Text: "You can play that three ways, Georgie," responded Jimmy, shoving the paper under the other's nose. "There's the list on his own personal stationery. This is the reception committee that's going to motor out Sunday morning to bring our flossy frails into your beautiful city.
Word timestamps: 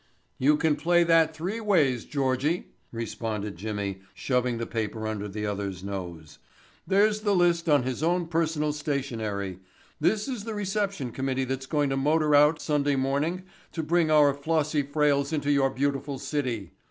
"You 0.39 0.57
can 0.57 0.77
play 0.77 1.03
that 1.03 1.35
three 1.35 1.59
ways, 1.59 2.05
Georgie," 2.05 2.69
responded 2.91 3.55
Jimmy, 3.55 4.01
shoving 4.15 4.57
the 4.57 4.65
paper 4.65 5.05
under 5.05 5.27
the 5.27 5.45
other's 5.45 5.83
nose. 5.83 6.39
"There's 6.87 7.21
the 7.21 7.35
list 7.35 7.69
on 7.69 7.83
his 7.83 8.01
own 8.01 8.25
personal 8.25 8.73
stationery. 8.73 9.59
This 9.99 10.27
is 10.27 10.43
the 10.43 10.55
reception 10.55 11.11
committee 11.11 11.45
that's 11.45 11.67
going 11.67 11.91
to 11.91 11.97
motor 11.97 12.33
out 12.33 12.59
Sunday 12.59 12.95
morning 12.95 13.43
to 13.73 13.83
bring 13.83 14.09
our 14.09 14.33
flossy 14.33 14.81
frails 14.81 15.31
into 15.31 15.51
your 15.51 15.69
beautiful 15.69 16.17
city. 16.17 16.71